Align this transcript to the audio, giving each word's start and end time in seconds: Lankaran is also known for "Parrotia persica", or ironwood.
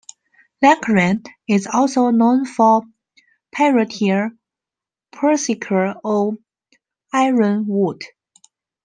Lankaran 0.63 1.23
is 1.47 1.67
also 1.67 2.09
known 2.09 2.43
for 2.43 2.81
"Parrotia 3.55 4.31
persica", 5.11 5.95
or 6.03 6.37
ironwood. 7.13 8.01